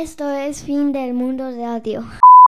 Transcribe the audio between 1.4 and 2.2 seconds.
de Radio.